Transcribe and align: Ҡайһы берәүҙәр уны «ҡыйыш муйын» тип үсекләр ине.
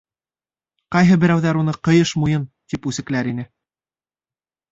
Ҡайһы 0.95 1.17
берәүҙәр 1.23 1.59
уны 1.59 1.75
«ҡыйыш 1.89 2.13
муйын» 2.23 2.47
тип 2.73 2.89
үсекләр 2.93 3.29
ине. 3.35 3.49